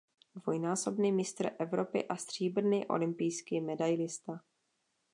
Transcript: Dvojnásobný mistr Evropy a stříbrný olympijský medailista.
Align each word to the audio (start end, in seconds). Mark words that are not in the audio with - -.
Dvojnásobný 0.35 1.11
mistr 1.11 1.49
Evropy 1.59 2.07
a 2.07 2.15
stříbrný 2.15 2.85
olympijský 2.87 3.61
medailista. 3.61 4.41